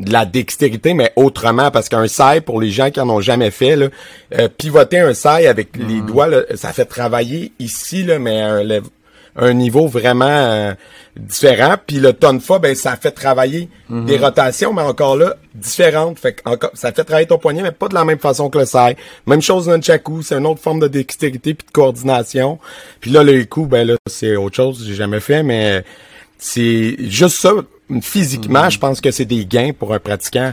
[0.00, 3.50] de la dextérité, mais autrement, parce qu'un sai, pour les gens qui en ont jamais
[3.50, 3.88] fait, là,
[4.38, 6.06] euh, pivoter un sai avec les mm.
[6.06, 8.62] doigts, ça fait travailler ici, là, mais un,
[9.38, 10.74] un niveau vraiment euh,
[11.16, 11.76] différent.
[11.86, 14.04] Puis le tonfa, ben ça fait travailler mm-hmm.
[14.04, 16.18] des rotations, mais encore là, différentes.
[16.18, 18.66] Fait encore, ça fait travailler ton poignet, mais pas de la même façon que le
[18.66, 18.96] sai.
[19.26, 22.58] Même chose dans le chaku, c'est une autre forme de dextérité puis de coordination.
[23.00, 25.84] Puis là, le coup, ben là, c'est autre chose, j'ai jamais fait, mais
[26.36, 27.52] c'est juste ça
[28.02, 28.70] physiquement, mm-hmm.
[28.70, 30.52] je pense que c'est des gains pour un pratiquant.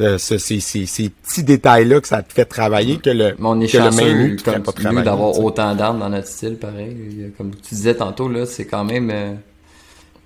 [0.00, 4.82] Euh, ces, petits détails-là que ça te fait travailler que le, on est que le
[4.82, 7.32] comme d'avoir autant d'armes dans notre style, pareil.
[7.36, 9.10] Comme tu disais tantôt, là, c'est quand même...
[9.10, 9.34] Euh,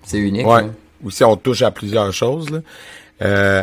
[0.04, 0.46] c'est unique.
[0.46, 0.70] Ouais.
[1.02, 2.48] Ou si on touche à plusieurs choses.
[2.50, 2.60] Là.
[3.22, 3.62] Euh,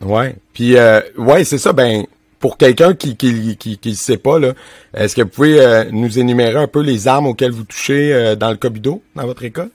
[0.00, 0.36] ouais.
[0.54, 1.74] Puis, euh, ouais, c'est ça.
[1.74, 2.06] Ben,
[2.40, 4.54] pour quelqu'un qui qui, qui, qui sait pas, là,
[4.94, 8.56] est-ce que vous pouvez nous énumérer un peu les armes auxquelles vous touchez dans le
[8.56, 9.70] Kobudo, dans votre école?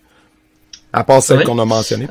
[0.92, 2.08] À part celle qu'on a mentionnées.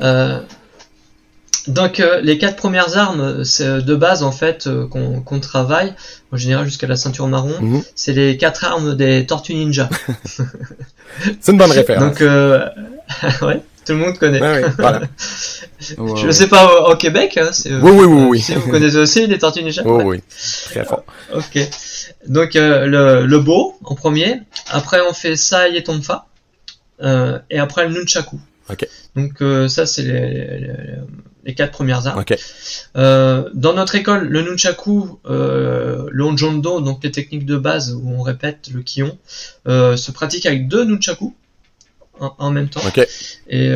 [1.67, 5.93] Euh, donc euh, les quatre premières armes, c'est de base en fait euh, qu'on travaille
[6.31, 7.59] en général jusqu'à la ceinture marron.
[7.59, 7.83] Mhm.
[7.95, 9.89] C'est les quatre armes des Tortues Ninja.
[11.41, 12.17] c'est une bonne référence.
[12.17, 12.21] Donc
[13.41, 14.41] ouais, tout le monde connaît.
[14.41, 15.01] Ouais, voilà.
[15.79, 17.37] Je ne sais pas au Québec.
[17.37, 18.41] Hein, oui, oui, oui, oui.
[18.41, 19.83] Si vous connaissez aussi les Tortues Ninja.
[19.85, 20.23] Oui, oui.
[20.65, 21.03] Très fort.
[21.33, 21.59] ok.
[22.27, 24.41] Donc le, le beau en premier.
[24.69, 26.25] Après on fait Sai et Tonfa.
[27.01, 28.39] et après le Nunchaku.
[29.15, 30.69] Donc euh, ça, c'est les,
[31.53, 32.23] quatre premières armes.
[32.95, 38.09] Euh, dans notre école, le nunchaku, euh, le onjondo, donc les techniques de base où
[38.09, 39.17] on répète le kion,
[39.65, 41.35] se pratique avec deux nunchaku
[42.19, 42.81] en, même temps.
[43.47, 43.71] Et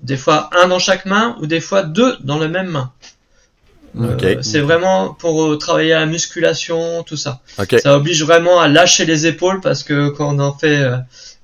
[0.00, 2.92] des fois un dans chaque main ou des fois deux dans la même main.
[4.42, 7.40] C'est vraiment pour travailler la musculation, tout ça.
[7.82, 10.84] Ça oblige vraiment à lâcher les épaules parce que quand on en fait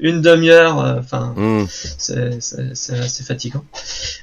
[0.01, 1.67] une demi-heure, euh, enfin, hmm.
[1.69, 3.65] c'est assez fatigant.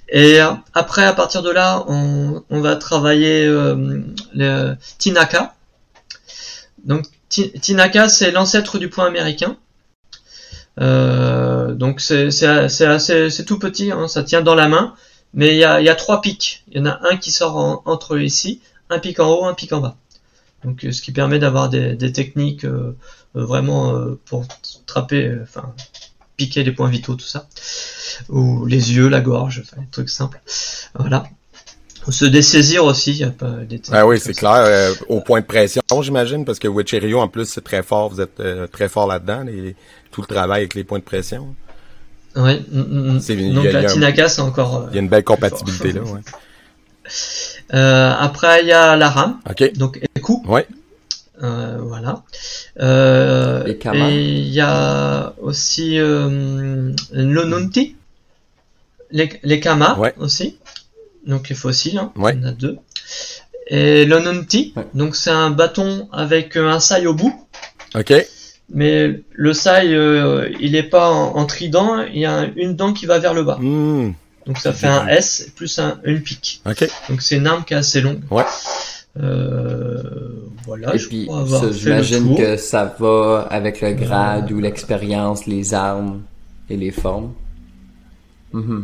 [0.10, 4.02] Et euh, après, à partir de là, on, on va travailler euh,
[4.34, 5.54] le Tinaka.
[6.84, 9.58] Donc, Tinaka, c'est l'ancêtre du point américain.
[10.80, 14.96] Euh, donc, c'est c'est tout petit, hein, ça tient dans la main,
[15.34, 16.64] mais il y a, y a trois pics.
[16.70, 19.74] Il y en a un qui sort entre ici, un pic en haut, un pic
[19.74, 19.98] en bas.
[20.64, 22.98] Donc, ce qui permet d'avoir des, des, techniques euh,
[23.34, 24.46] vraiment euh, pour
[24.86, 25.74] trapper, euh, enfin
[26.36, 27.48] piquer les points vitaux, tout ça,
[28.30, 30.42] ou les yeux, la gorge, enfin des trucs simples.
[30.96, 31.24] Voilà.
[32.10, 34.94] Se dessaisir aussi, il y a pas des Ah oui, c'est clair.
[35.10, 38.10] au point de pression, j'imagine, parce que Wicherio, en plus, c'est très fort.
[38.10, 39.46] Vous êtes très fort là-dedans,
[40.12, 41.54] tout le travail avec les points de pression.
[42.38, 42.66] Oui.
[42.72, 43.54] Mm, mm, mm.
[43.54, 44.88] Donc la Tinaka, c'est encore.
[44.92, 46.02] Il y a une belle compatibilité là.
[46.02, 46.22] Ouais.
[48.20, 49.40] après, il y a la RAM.
[49.50, 49.74] Ok.
[49.74, 50.42] Donc Eku.
[50.46, 50.66] Ouais.
[51.44, 52.24] Euh, voilà.
[52.80, 53.78] Euh, et
[54.10, 57.96] il y a aussi euh, l'Onunti,
[59.12, 60.58] les, les Kama aussi,
[61.28, 62.38] donc les fossiles, hein, ouais.
[62.42, 62.78] on a deux.
[63.68, 67.48] Et l'Onunti, donc c'est un bâton avec un sai au bout.
[67.94, 68.14] Ok.
[68.74, 73.06] Mais le sai, euh, il est pas en, trident, il y a une dent qui
[73.06, 73.58] va vers le bas.
[73.60, 74.14] Hmm.
[74.46, 76.62] Donc ça fait un S plus un, une pique.
[77.10, 78.22] Donc c'est une arme qui est assez longue.
[78.30, 78.44] Ouais.
[79.22, 80.04] Euh,
[80.66, 81.28] voilà, Et puis,
[81.72, 86.22] j'imagine que ça va avec le grade ou l'expérience, les armes
[86.70, 87.34] et les formes.
[88.54, 88.82] Mm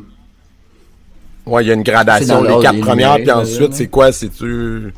[1.46, 2.42] Ouais, il y a une gradation.
[2.42, 4.14] Les quatre premières, puis ensuite, c'est quoi?
[4.14, 4.94] C'est-tu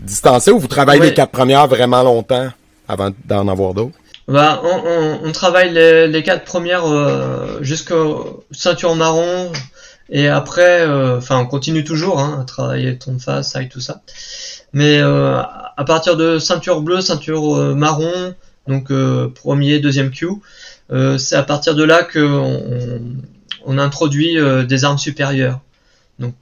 [0.00, 2.48] distancé ou vous travaillez les quatre premières vraiment longtemps
[2.88, 3.96] avant d'en avoir d'autres?
[4.28, 9.52] Bah, on, on, travaille les, quatre premières euh, jusqu'au ceinture marron
[10.08, 14.02] Et après, euh, enfin, on continue toujours hein, à travailler ton face, side, tout ça.
[14.72, 18.34] Mais euh, à partir de ceinture bleue, ceinture euh, marron,
[18.68, 18.92] donc
[19.34, 20.26] premier, deuxième Q,
[21.18, 22.18] c'est à partir de là que
[23.64, 25.60] on, introduit des armes supérieures.
[26.18, 26.34] Donc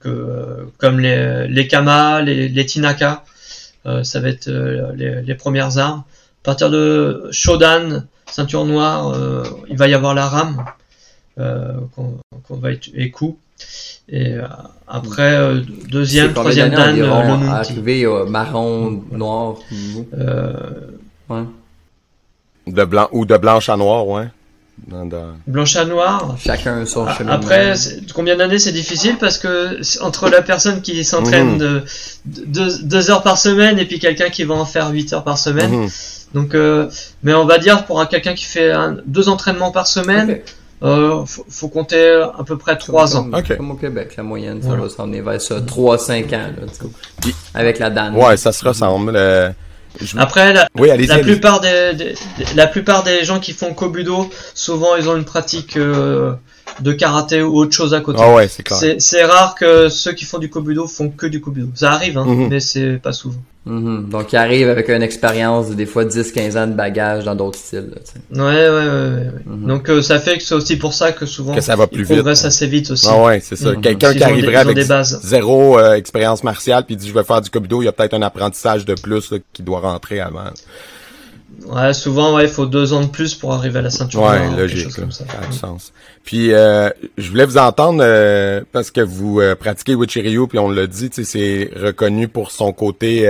[0.79, 3.23] comme les, les Kama, les, Tinaka,
[4.03, 4.49] ça va être
[4.95, 6.03] les, premières armes.
[6.45, 9.15] À partir de Shodan, ceinture noire,
[9.67, 10.63] il va y avoir la rame
[11.37, 13.39] qu'on va écouter.
[14.07, 14.43] Et euh,
[14.87, 19.55] après, euh, deuxième, troisième dan, le Arrivé au marron, noir.
[20.13, 20.53] Euh,
[21.29, 21.43] ouais.
[22.67, 24.27] De blanc ou de blanche à noir, ouais.
[25.47, 26.35] Blanche à noir.
[26.37, 27.31] Chacun son chemin.
[27.31, 27.73] Après,
[28.13, 31.81] combien d'années c'est difficile parce que entre la personne qui s'entraîne mmh.
[32.25, 35.37] de, deux, heures par semaine et puis quelqu'un qui va en faire 8 heures par
[35.37, 35.85] semaine.
[35.85, 35.89] Mmh.
[36.35, 36.55] Donc,
[37.23, 38.71] mais on va dire pour quelqu'un qui fait
[39.07, 40.41] deux entraînements par semaine.
[40.83, 43.29] Euh, faut, compter à peu près 3 ans.
[43.57, 46.51] Comme au Québec, la moyenne, ça va s'en vers ça, 3-5 ans,
[47.53, 48.15] avec la Dan.
[48.15, 49.13] Ouais, ça se ressemble.
[49.15, 49.49] Euh,
[50.17, 52.15] Après, la, la plupart des,
[52.55, 56.33] la plupart des gens qui font Kobudo, souvent ils ont une pratique euh,
[56.81, 58.19] de karaté ou autre chose à côté.
[58.21, 61.69] Ah ouais, c'est C'est rare que ceux qui font du Kobudo font que du Kobudo.
[61.73, 62.49] Ça arrive, hein, mhm.
[62.49, 63.39] mais c'est pas souvent.
[63.65, 64.09] Mhm.
[64.09, 67.57] Donc, ils arrivent avec une expérience de des fois 10-15 ans de bagage dans d'autres
[67.57, 67.89] styles.
[68.31, 69.31] ouais, ouais, ouais.
[69.45, 69.67] Mhm.
[69.67, 72.01] Donc, euh, ça fait que c'est aussi pour ça que souvent, que ça va plus
[72.01, 73.07] ils progressent assez vite aussi.
[73.09, 73.71] Ah ouais, c'est ça.
[73.71, 73.81] Mhm.
[73.81, 74.77] Quelqu'un qui arriverait avec
[75.23, 78.13] zéro euh, expérience martiale puis dit je vais faire du Kobudo, il y a peut-être
[78.13, 80.51] un apprentissage de plus qui doit rentrer avant.
[81.63, 84.21] Ouais, souvent, ouais, il faut deux ans de plus pour arriver à la ceinture.
[84.21, 84.93] Ouais, logique.
[84.95, 85.25] Comme ça.
[85.25, 85.93] ça a du sens.
[86.23, 90.69] Puis, euh, je voulais vous entendre euh, parce que vous euh, pratiquez Wichiryu, puis on
[90.69, 93.27] l'a dit, c'est reconnu pour son côté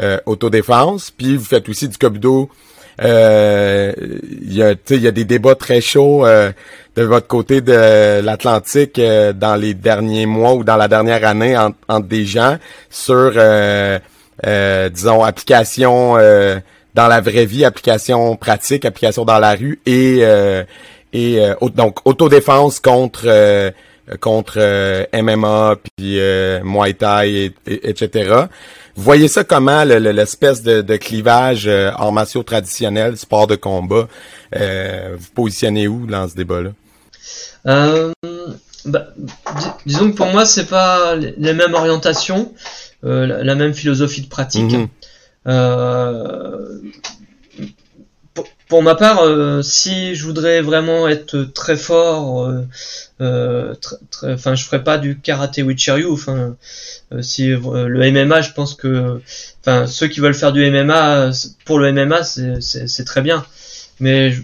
[0.00, 1.10] euh, autodéfense.
[1.10, 2.50] Puis, vous faites aussi du Kobudo.
[3.00, 9.00] Il y, a, y a des débats très chauds de votre côté de l'Atlantique
[9.36, 12.58] dans les derniers mois ou dans la dernière année entre, des gens
[12.90, 13.32] sur,
[14.44, 16.16] disons, application
[16.98, 20.64] dans la vraie vie, application pratique, application dans la rue et euh,
[21.12, 23.70] et euh, donc autodéfense contre euh,
[24.18, 24.58] contre
[25.14, 26.18] MMA puis
[26.64, 28.46] Muay Thai et, etc.
[28.96, 34.08] Vous voyez ça comment l'espèce de, de, clivage en martiaux traditionnel, sport de combat,
[34.52, 36.70] vous positionnez où dans ce débat-là?
[38.86, 39.08] Bah,
[39.86, 42.52] disons que pour moi c'est pas les mêmes orientations,
[43.02, 44.72] la, même philosophie de pratique.
[44.72, 44.86] Mm-hmm.
[44.86, 45.07] Euh,
[48.68, 52.66] pour, ma part, euh, si je voudrais vraiment être très fort, euh,
[53.20, 53.74] euh
[54.22, 56.06] enfin, je ferais pas du karaté Wichiryu.
[56.06, 56.56] Enfin,
[57.20, 59.20] si le MMA, je pense que,
[59.60, 61.30] enfin, ceux qui veulent faire du MMA,
[61.64, 63.44] pour le MMA, c'est très bien.
[64.00, 64.34] Mais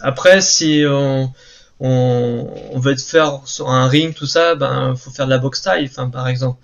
[0.00, 1.32] après, si on,
[2.74, 6.10] veut faire sur un ring, tout ça, ben, faut faire de la boxe taille, enfin,
[6.10, 6.58] par exemple.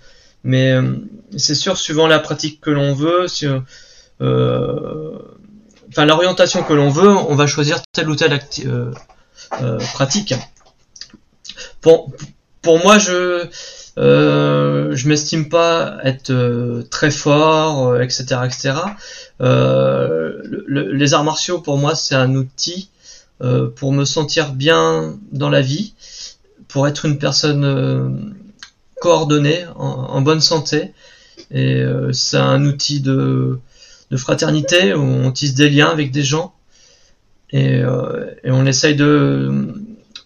[0.47, 0.95] Mais euh,
[1.35, 3.25] c'est sûr, suivant la pratique que l'on veut,
[4.21, 5.19] euh,
[5.89, 10.33] enfin l'orientation que l'on veut, on va choisir telle ou telle euh, pratique.
[11.81, 12.13] Pour,
[12.61, 13.45] pour moi, je
[13.97, 16.31] je m'estime pas être
[16.91, 18.73] très fort, etc., etc.
[20.69, 22.89] les arts martiaux, pour moi, c'est un outil
[23.75, 25.93] pour me sentir bien dans la vie,
[26.69, 28.33] pour être une personne
[29.01, 30.93] coordonné, en, bonne santé.
[31.51, 33.59] Et euh, c'est un outil de,
[34.15, 36.53] fraternité où on tisse des liens avec des gens
[37.51, 39.73] et, euh, on essaye de,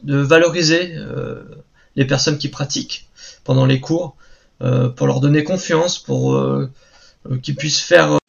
[0.03, 1.43] valoriser euh,
[1.95, 3.07] les personnes qui pratiquent
[3.43, 4.15] pendant les cours
[4.95, 6.39] pour leur donner confiance, pour
[7.41, 8.19] qu'ils puissent faire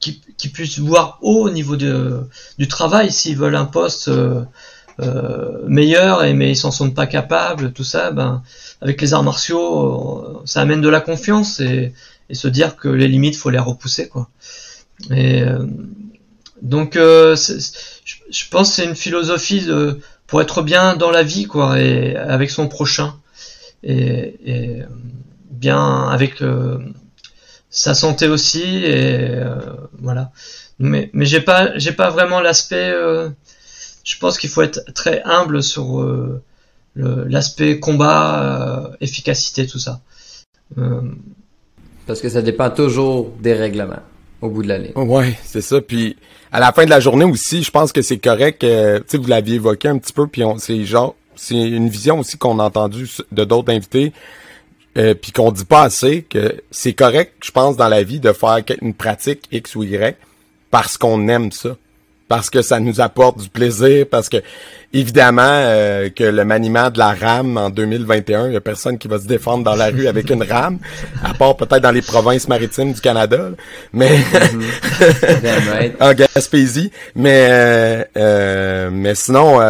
[0.00, 2.20] qu'ils puissent voir haut au niveau de,
[2.58, 4.10] du travail s'ils veulent un poste
[5.66, 8.42] meilleur et mais ils s'en sont pas capables tout ça ben
[8.80, 11.92] avec les arts martiaux, euh, ça amène de la confiance et,
[12.32, 14.28] se dire que les limites, faut les repousser, quoi.
[15.12, 15.64] Et euh,
[16.60, 21.80] donc, euh, je, pense c'est une philosophie de, pour être bien dans la vie, quoi,
[21.80, 23.14] et avec son prochain,
[23.84, 24.82] et,
[25.50, 26.42] bien avec
[27.70, 29.40] sa santé aussi, et
[30.00, 30.32] voilà.
[30.80, 32.92] Mais, mais j'ai pas, j'ai pas vraiment l'aspect.
[34.06, 36.00] Je pense qu'il faut être très humble sur
[36.96, 40.00] l'aspect combat, euh, efficacité, tout ça.
[40.78, 41.02] Euh,
[42.06, 44.02] Parce que ça dépend toujours des règlements
[44.40, 44.92] au bout de la ligne.
[44.96, 45.80] Ouais, c'est ça.
[45.80, 46.16] Puis
[46.52, 48.64] à la fin de la journée aussi, je pense que c'est correct.
[48.64, 52.20] Euh, tu sais, vous l'aviez évoqué un petit peu, puis c'est genre, c'est une vision
[52.20, 54.12] aussi qu'on a entendue de d'autres invités.
[54.96, 58.32] Euh, puis qu'on dit pas assez que c'est correct, je pense, dans la vie de
[58.32, 60.16] faire une pratique X ou Y
[60.70, 61.76] parce qu'on aime ça.
[62.28, 64.38] Parce que ça nous apporte du plaisir, parce que
[64.92, 69.08] évidemment euh, que le maniement de la rame en 2021, il y a personne qui
[69.08, 70.78] va se défendre dans la rue avec une rame,
[71.24, 73.50] à part peut-être dans les provinces maritimes du Canada,
[73.92, 75.92] mais mm-hmm.
[76.00, 79.60] en Gaspésie, mais euh, euh, mais sinon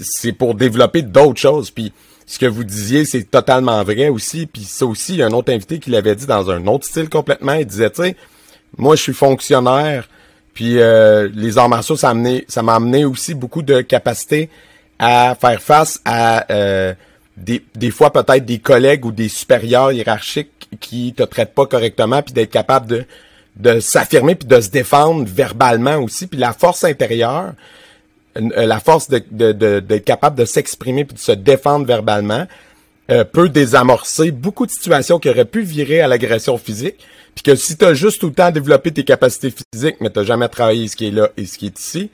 [0.00, 1.92] c'est pour développer d'autres choses, puis
[2.28, 4.46] ce que vous disiez, c'est totalement vrai aussi.
[4.46, 6.84] Puis ça aussi, il y a un autre invité qui l'avait dit dans un autre
[6.84, 7.54] style complètement.
[7.54, 8.16] Il disait, tu sais,
[8.76, 10.06] moi, je suis fonctionnaire,
[10.58, 14.50] puis euh, les arts martiaux, ça m'a amené, ça m'a amené aussi beaucoup de capacité
[14.98, 16.94] à faire face à euh,
[17.36, 22.22] des, des fois peut-être des collègues ou des supérieurs hiérarchiques qui te traitent pas correctement,
[22.22, 23.04] puis d'être capable de
[23.54, 27.52] de s'affirmer puis de se défendre verbalement aussi, puis la force intérieure,
[28.36, 32.48] euh, la force d'être de, de, capable de s'exprimer puis de se défendre verbalement
[33.12, 36.98] euh, peut désamorcer beaucoup de situations qui auraient pu virer à l'agression physique.
[37.38, 40.24] Puis que si tu as juste tout le temps développé tes capacités physiques, mais tu
[40.24, 42.10] jamais travaillé ce qui est là et ce qui est ici,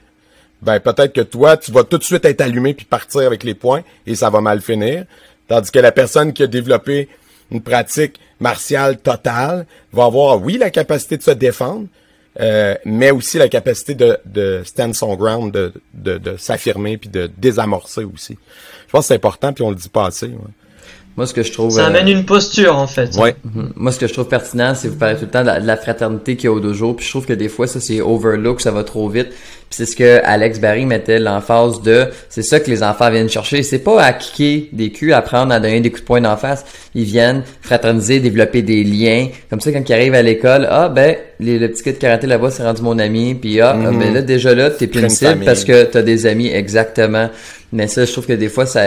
[0.61, 3.55] ben peut-être que toi, tu vas tout de suite être allumé puis partir avec les
[3.55, 5.05] points et ça va mal finir.
[5.47, 7.09] Tandis que la personne qui a développé
[7.49, 11.87] une pratique martiale totale va avoir, oui, la capacité de se défendre,
[12.39, 17.09] euh, mais aussi la capacité de, de stand son ground, de, de, de s'affirmer puis
[17.09, 18.37] de désamorcer aussi.
[18.85, 20.29] Je pense que c'est important puis on le dit pas assez.
[21.17, 21.71] Moi, ce que je trouve.
[21.71, 23.15] Ça amène euh, une posture, en fait.
[23.15, 23.35] Ouais.
[23.45, 23.71] Mhm.
[23.75, 26.35] Moi, ce que je trouve pertinent, c'est vous parlez tout le temps de la, fraternité
[26.35, 26.93] qu'il y a au dojo.
[26.93, 29.29] Puis je trouve que des fois, ça, c'est overlook, ça va trop vite.
[29.29, 32.07] Puis c'est ce que Alex Barry mettait l'emphase de.
[32.27, 33.63] C'est ça que les enfants viennent chercher.
[33.63, 36.65] C'est pas à kicker des culs, apprendre à donner des coups de poing d'en face.
[36.93, 39.29] Ils viennent fraterniser, développer des liens.
[39.49, 42.27] Comme ça, quand ils arrivent à l'école, ah, ben, les, le petit kid de karaté
[42.27, 43.35] là-bas, c'est rendu mon ami.
[43.35, 43.99] Puis ah, mhm.
[43.99, 47.29] ben là, déjà là, t'es cible parce que t'as des amis, exactement.
[47.71, 48.81] Mais ça, je trouve que des fois, ça,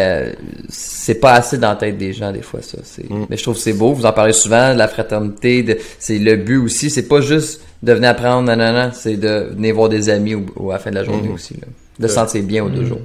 [0.68, 2.78] c'est pas assez dans la tête des gens, des fois, ça.
[2.78, 3.26] Mm.
[3.28, 3.92] Mais je trouve que c'est beau.
[3.92, 6.88] Vous en parlez souvent, de la fraternité, de, c'est le but aussi.
[6.88, 8.90] C'est pas juste de venir apprendre, non, non, non.
[8.94, 11.34] C'est de venir voir des amis ou, à la fin de la journée mm-hmm.
[11.34, 11.66] aussi, là.
[11.98, 13.00] De se sentir bien aux deux jours.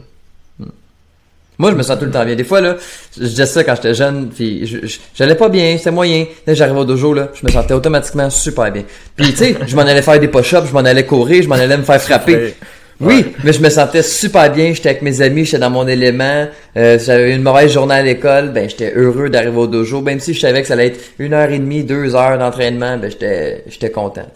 [1.64, 2.36] Moi, je me sens tout le temps bien.
[2.36, 2.76] Des fois, là,
[3.18, 4.70] je disais ça quand j'étais jeune, puis
[5.16, 6.26] j'allais pas bien, c'était moyen.
[6.46, 8.84] Là, j'arrivais au dojo, là, je me sentais automatiquement super bien.
[9.16, 11.56] Puis, tu sais, je m'en allais faire des push-ups, je m'en allais courir, je m'en
[11.56, 12.56] allais me faire frapper.
[13.00, 14.74] Oui, mais je me sentais super bien.
[14.74, 16.50] J'étais avec mes amis, j'étais dans mon élément.
[16.76, 20.02] Euh, j'avais une mauvaise journée à l'école, ben j'étais heureux d'arriver au dojo.
[20.02, 22.98] Même si je savais que ça allait être une heure et demie, deux heures d'entraînement,
[22.98, 24.28] ben j'étais j'étais content.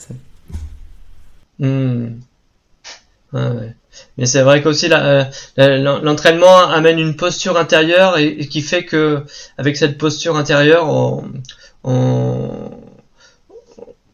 [1.59, 2.05] Hmm.
[3.33, 3.73] ouais.
[4.17, 5.23] Mais c'est vrai qu'aussi euh,
[5.58, 9.23] l'entraînement amène une posture intérieure et, qui fait que
[9.58, 11.25] avec cette posture intérieure, on,
[11.84, 12.71] on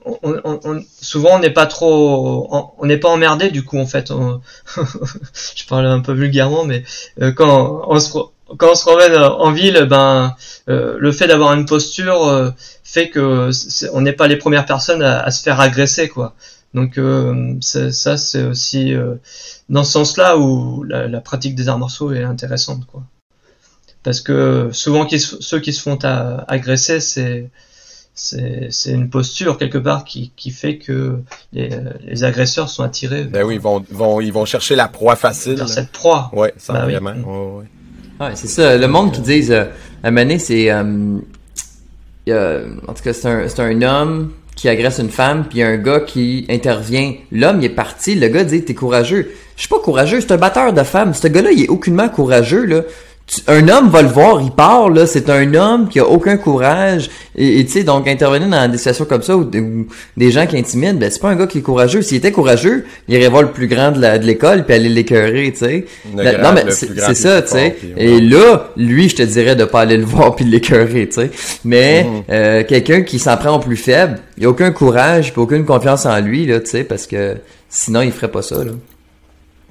[0.06, 4.10] on, souvent on n'est pas trop, on n'est pas emmerdé du coup en fait.
[5.56, 6.84] je parle un peu vulgairement, mais
[7.22, 8.12] euh, quand on se
[8.58, 10.36] quand on se promène en ville, ben
[10.70, 13.50] euh, le fait d'avoir une posture fait que
[13.94, 16.36] on n'est pas les premières personnes à, se faire agresser quoi.
[16.74, 17.00] Donc
[17.62, 18.94] ça c'est aussi
[19.70, 23.04] dans ce sens-là où la, la, pratique des arts morceaux est intéressante quoi.
[24.02, 25.98] Parce que souvent ceux qui se font
[26.48, 27.50] agresser c'est
[28.16, 31.20] c'est une posture quelque part qui, qui fait que
[31.52, 31.70] les,
[32.06, 33.24] les, agresseurs sont attirés.
[33.24, 35.56] Ben oui, ils vont, vont, ils vont chercher la proie facile.
[35.56, 36.30] Vers cette proie.
[36.34, 37.12] Ouais, ça ben vraiment.
[37.12, 37.66] Ouais,
[38.20, 38.32] ouais.
[38.36, 38.78] c'est ça.
[38.78, 39.66] Le monde qui disent, euh,
[40.04, 40.86] à Mané, c'est, euh,
[42.88, 46.46] en tout cas, c'est un, un homme qui agresse une femme, puis un gars qui
[46.50, 47.14] intervient.
[47.32, 48.16] L'homme, il est parti.
[48.16, 49.32] Le gars dit, t'es courageux.
[49.56, 50.22] Je suis pas courageux.
[50.22, 51.14] C'est un batteur de femmes.
[51.14, 52.82] Ce gars-là, il est aucunement courageux là
[53.48, 57.10] un homme va le voir, il part là, c'est un homme qui a aucun courage
[57.36, 59.50] et tu sais donc intervenir dans des situations comme ça où,
[60.18, 62.02] des gens qui intimident, ben c'est pas un gars qui est courageux.
[62.02, 65.60] S'il était courageux, il irait voir le plus grand de l'école puis aller l'écœurer, tu
[65.60, 65.86] sais.
[66.14, 67.76] Non mais c'est ça, tu sais.
[67.98, 71.32] Et là, lui, je te dirais de pas aller le voir puis l'écœurer, tu sais.
[71.64, 72.24] Mais mm-hmm.
[72.30, 76.06] euh, quelqu'un qui s'en prend au plus faible, il a aucun courage, puis aucune confiance
[76.06, 77.38] en lui là, tu sais, parce que
[77.70, 78.74] sinon il ferait pas ça là.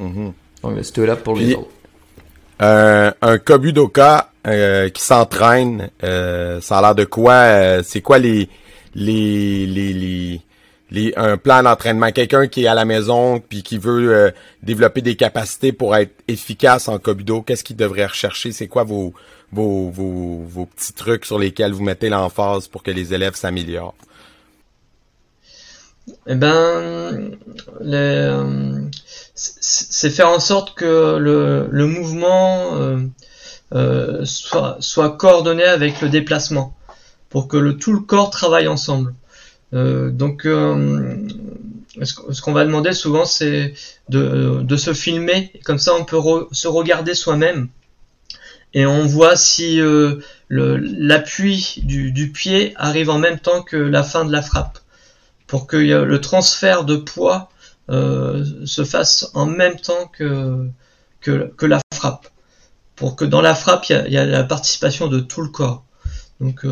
[0.01, 0.33] Mm-hmm.
[0.62, 1.69] Donc c'est là pour les autres.
[2.62, 8.18] Euh, un Kobudoka euh, qui s'entraîne, euh, ça a l'air de quoi euh, C'est quoi
[8.18, 8.48] les
[8.94, 10.40] les les,
[10.90, 12.12] les, un plan d'entraînement?
[12.12, 16.87] Quelqu'un qui est à la maison puis qui veut développer des capacités pour être efficace
[16.87, 18.53] en Kobudo, qu'est-ce qu'il devrait rechercher?
[18.53, 19.12] C'est quoi vos,
[19.51, 23.96] vos vos vos petits trucs sur lesquels vous mettez l'emphase pour que les élèves s'améliorent?
[26.27, 27.31] Eh ben,
[27.81, 28.31] les,
[29.35, 32.99] c'est faire en sorte que le, mouvement euh,
[33.75, 36.77] euh, soit, coordonné avec le déplacement,
[37.31, 39.14] pour que le, tout le corps travaille ensemble.
[39.73, 43.74] Euh, donc, ce qu'on va demander souvent, c'est
[44.09, 46.20] de, se filmer, comme ça on peut
[46.53, 47.68] se regarder soi-même,
[48.74, 49.80] et on voit si
[50.51, 54.78] l'appui du, du pied arrive en même temps que la fin de la frappe,
[55.47, 57.49] pour que le transfert de poids
[57.93, 60.70] se fasse en même temps que,
[61.61, 62.28] la frappe.
[62.97, 65.84] Pour que dans la frappe, il y y a, la participation de tout le corps.
[66.40, 66.64] Donc,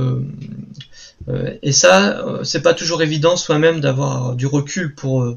[1.63, 5.37] et ça, c'est pas toujours évident soi-même d'avoir du recul pour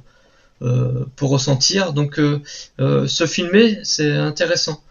[0.64, 1.92] euh, pour ressentir.
[1.92, 2.42] Donc euh,
[2.80, 4.82] euh, se filmer, c'est intéressant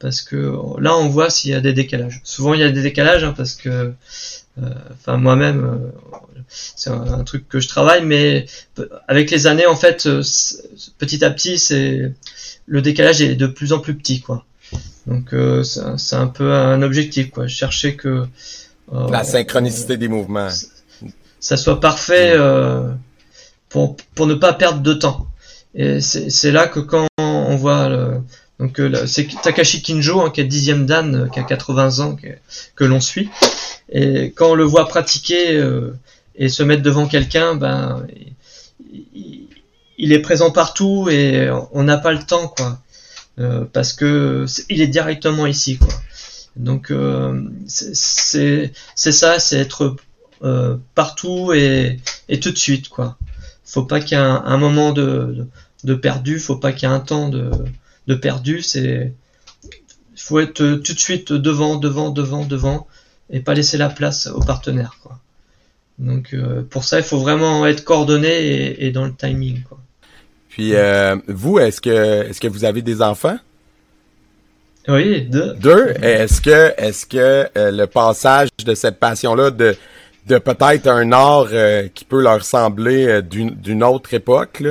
[0.00, 2.20] parce que là on voit s'il y a des décalages.
[2.24, 3.92] Souvent il y a des décalages hein, parce que,
[4.92, 5.92] enfin moi-même,
[6.48, 8.46] c'est un, truc que je travaille, mais
[9.06, 10.08] avec les années en fait,
[10.98, 12.12] petit à petit, c'est
[12.66, 14.44] le décalage est de plus en plus petit quoi.
[15.06, 15.34] Donc
[15.64, 17.46] c'est un peu un objectif quoi.
[17.46, 18.26] Chercher que
[18.92, 20.48] la synchronicité des mouvements.
[21.38, 22.36] Ça soit parfait.
[22.36, 22.98] Mm
[23.70, 25.26] pour, pour ne pas perdre de temps.
[25.74, 28.20] Et c'est là que quand on voit le,
[28.60, 32.16] donc euh, c'est Takashi Kinjo hein, qui est dixième dan, euh, qui a 80 ans,
[32.76, 33.30] que, l'on suit.
[33.90, 35.96] Et quand on le voit pratiquer euh,
[36.36, 38.06] et se mettre devant quelqu'un, ben
[39.96, 42.80] il, est présent partout et on n'a pas le temps quoi,
[43.72, 45.88] parce que il est directement ici quoi.
[46.56, 46.92] Donc
[47.66, 49.96] c'est c'est ça, c'est être
[50.94, 53.18] partout et, et tout de suite quoi
[53.64, 55.46] faut pas qu'il y ait un, moment de,
[55.84, 57.50] de, perdu, faut pas qu'il y ait un temps de,
[58.10, 58.62] de perdu.
[58.62, 59.14] C'est
[60.16, 62.86] faut être tout de suite devant, devant, devant, devant,
[63.30, 64.96] et pas laisser la place aux partenaires.
[65.02, 65.18] Quoi.
[65.98, 69.62] Donc euh, pour ça, il faut vraiment être coordonné et, dans le timing.
[69.62, 69.78] Quoi.
[70.48, 73.38] Puis euh, vous, est-ce que est-ce que vous avez des enfants?
[74.88, 75.54] Oui, deux.
[75.54, 75.94] Deux?
[76.02, 79.76] Est-ce que est-ce que euh, le passage de cette passion-là de
[80.30, 84.62] de peut-être un art euh, qui peut leur sembler euh, d'une autre époque.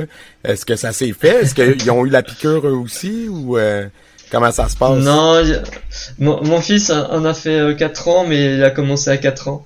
[0.42, 1.42] Est-ce que ça s'est fait?
[1.42, 3.86] Est-ce qu'ils ont eu la piqûre eux aussi ou euh,
[4.30, 4.98] comment ça se passe?
[4.98, 5.42] Non,
[6.18, 9.64] mon, fils en a fait 4 ans, mais il a commencé à 4 ans.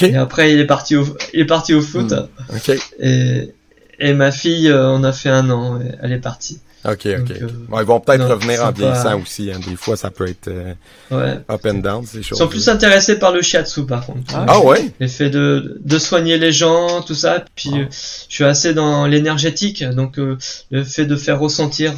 [0.00, 2.12] Et après, il est parti au, il est parti au foot.
[2.12, 2.70] Hmm.
[3.00, 3.54] Et,
[4.00, 6.60] et ma fille en a fait un an, elle est partie.
[6.84, 7.30] OK, OK.
[7.30, 7.48] Euh,
[7.80, 9.50] ils vont peut-être revenir en vieillissant aussi.
[9.50, 9.58] Hein.
[9.66, 12.38] Des fois, ça peut être euh, up and down, ces choses.
[12.38, 14.34] Ils sont plus intéressés par le shiatsu, par contre.
[14.34, 14.92] Ah, ah ouais?
[15.00, 17.42] L'effet de, de soigner les gens, tout ça.
[17.54, 17.78] Puis, ah.
[17.78, 17.86] euh,
[18.28, 19.82] je suis assez dans l'énergétique.
[19.82, 21.94] Donc, le fait de faire ressentir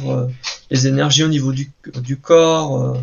[0.71, 1.69] les énergies au niveau du,
[2.01, 2.97] du corps,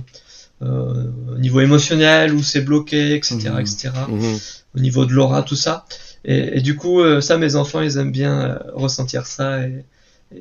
[0.62, 3.61] au niveau émotionnel, où c'est bloqué, etc., mhm.
[3.61, 3.91] etc.
[4.09, 4.39] Mhm.
[4.76, 5.85] Au niveau de l'aura, tout ça.
[6.24, 9.61] Et, et du coup, ça, mes enfants, ils aiment bien ressentir ça.
[9.61, 9.85] Et,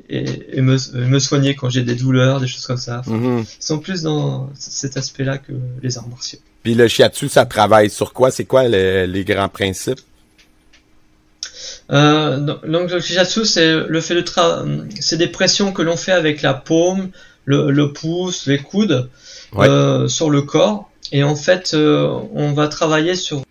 [0.08, 3.02] et, me, soigner quand j'ai des douleurs, des choses comme ça.
[3.06, 3.40] Mhm.
[3.40, 6.38] Ils sont plus dans cet aspect-là que les arts martiaux.
[6.62, 8.30] Puis le shiatsu, ça travaille sur quoi?
[8.30, 10.00] C'est quoi les, grands principes?
[11.90, 14.24] Euh, donc le shiatsu, c'est le fait de
[15.00, 17.10] c'est des pressions que l'on fait avec la paume,
[17.44, 19.10] le, pouce, les coudes
[19.56, 20.90] euh, sur le corps.
[21.12, 23.44] Et en fait, euh, on va travailler sur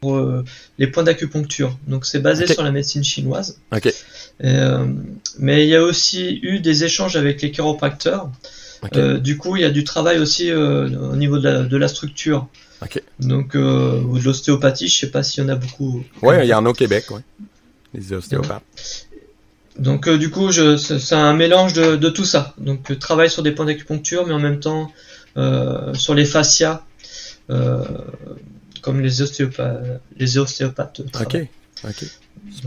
[0.78, 1.78] les points d'acupuncture.
[1.88, 3.60] Donc c'est basé sur la médecine chinoise.
[3.72, 3.94] Okay.
[4.44, 4.86] Euh,
[5.40, 8.30] mais il y a aussi eu des échanges avec les chiropracteurs.
[8.96, 12.48] Euh, du coup, il y a du travail aussi euh, au niveau de la, structure.
[13.20, 16.04] Donc, ou de l'ostéopathie, je sais pas s'il y en a beaucoup.
[16.22, 17.22] Oui, il y en a au Québec, ouais.
[17.94, 18.64] les ostéopathes.
[19.80, 22.54] Donc, du coup, c'est un mélange de, tout ça.
[22.58, 24.92] Donc, travail sur des points d'acupuncture, mais en même temps
[25.94, 26.84] sur les fascias,
[27.48, 30.02] comme les ostéopathes.
[30.18, 31.48] Les ostéopathes ok,
[31.86, 32.06] ok.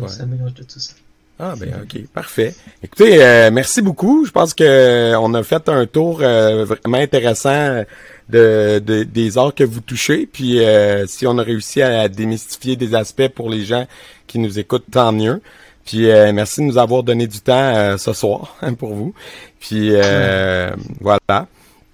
[0.09, 0.95] C'est un mélange de tout ça.
[1.39, 2.55] Ah ben ok, parfait.
[2.83, 4.25] Écoutez, euh, merci beaucoup.
[4.25, 7.85] Je pense que euh, on a fait un tour euh, vraiment intéressant
[8.31, 10.27] de, des arts que vous touchez.
[10.27, 10.61] Puis
[11.07, 13.87] si on a réussi à démystifier des aspects pour les gens
[14.27, 15.43] qui nous écoutent, tant mieux.
[15.85, 19.15] Puis merci de nous avoir donné du temps ce soir pour vous.
[19.61, 19.91] Puis
[21.01, 21.47] voilà.